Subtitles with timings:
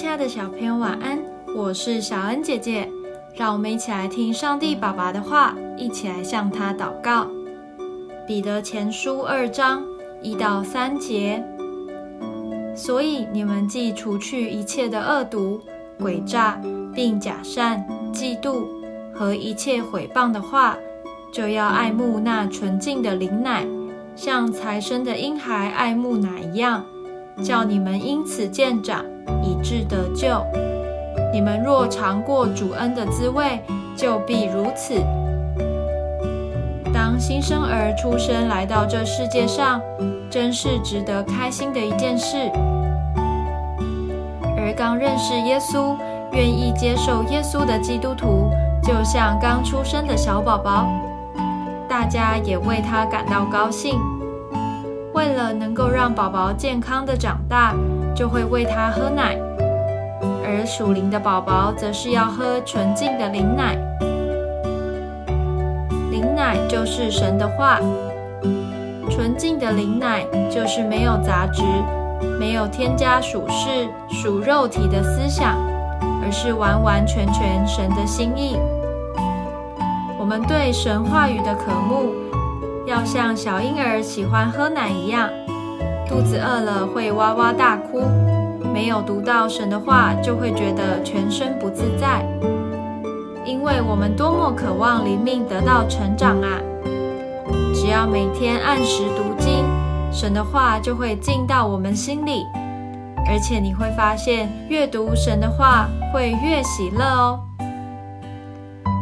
[0.00, 1.18] 亲爱的小朋友，晚安！
[1.54, 2.88] 我是小恩姐姐，
[3.34, 7.26] 让我们一起来听上帝爸爸的话，一起来向他祷告。
[8.26, 9.84] 彼得前书二章
[10.22, 11.44] 一到三节。
[12.74, 15.60] 所以你们既除去一切的恶毒、
[16.00, 16.58] 诡诈，
[16.94, 18.66] 并假善、嫉妒
[19.12, 20.78] 和一切毁谤的话，
[21.30, 23.66] 就要爱慕那纯净的灵奶，
[24.16, 26.84] 像才生的婴孩爱慕奶一样，
[27.42, 29.04] 叫你们因此见长。
[29.42, 30.44] 以致得救。
[31.32, 33.60] 你们若尝过主恩的滋味，
[33.96, 34.94] 就必如此。
[36.92, 39.80] 当新生儿出生来到这世界上，
[40.28, 42.36] 真是值得开心的一件事。
[44.56, 45.96] 而刚认识耶稣、
[46.32, 48.50] 愿意接受耶稣的基督徒，
[48.82, 50.86] 就像刚出生的小宝宝，
[51.88, 53.98] 大家也为他感到高兴。
[55.20, 57.74] 为了能够让宝宝健康的长大。
[58.12, 59.34] 就会喂他喝奶，
[60.44, 63.78] 而属灵的宝宝则是要喝纯净的灵奶。
[66.10, 67.78] 灵奶就是神的话，
[69.08, 71.62] 纯净的灵奶就是没有杂质，
[72.38, 75.56] 没有添加属世、属肉体的思想，
[76.22, 78.58] 而是完完全全神的心意。
[80.18, 82.12] 我们对神话语的渴慕，
[83.00, 85.30] 要像小婴儿喜欢喝奶一样。
[86.06, 88.02] 肚子饿了会哇哇大哭，
[88.74, 92.22] 没有读到神的话，就会觉得全身不自在。
[93.42, 96.60] 因为我们多么渴望灵命得到成长啊！
[97.74, 99.64] 只要每天按时读经，
[100.12, 102.44] 神的话就会进到我们心里，
[103.26, 107.40] 而且你会发现，越读神的话会越喜乐哦。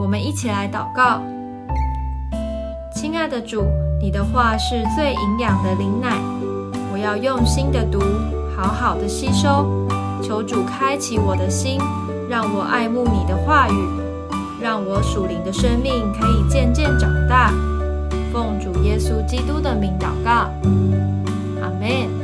[0.00, 1.22] 我们一起来祷告：
[2.92, 3.64] 亲爱的主，
[4.04, 6.20] 你的话是最营养的灵奶。
[6.92, 8.00] 我要用心的读，
[8.54, 9.88] 好好的吸收。
[10.22, 11.80] 求主开启我的心，
[12.28, 13.88] 让我爱慕你的话语，
[14.60, 17.50] 让我属灵的生命可以渐渐长大。
[18.30, 20.50] 奉主耶稣基督的名祷告，
[21.62, 22.23] 阿门。